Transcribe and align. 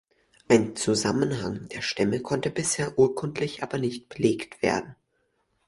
Ein 0.47 0.75
Zusammenhang 0.75 1.69
der 1.69 1.81
Stämme 1.83 2.21
konnte 2.21 2.49
bisher 2.49 2.97
urkundlich 2.97 3.61
aber 3.61 3.77
nicht 3.77 4.09
belegt 4.09 4.63
werden. 4.63 4.95